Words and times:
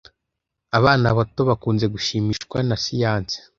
Abana 0.77 1.07
bato 1.17 1.41
bakunze 1.49 1.85
gushimishwa 1.93 2.57
na 2.67 2.75
siyanse. 2.83 3.37